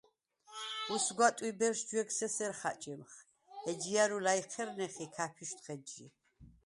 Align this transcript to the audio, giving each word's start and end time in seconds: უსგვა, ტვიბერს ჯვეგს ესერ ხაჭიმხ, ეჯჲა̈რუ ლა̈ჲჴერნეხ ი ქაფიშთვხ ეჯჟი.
უსგვა, 0.95 1.27
ტვიბერს 1.37 1.81
ჯვეგს 1.89 2.17
ესერ 2.27 2.53
ხაჭიმხ, 2.59 3.13
ეჯჲა̈რუ 3.71 4.17
ლა̈ჲჴერნეხ 4.25 4.95
ი 5.05 5.07
ქაფიშთვხ 5.15 5.67
ეჯჟი. 5.73 6.05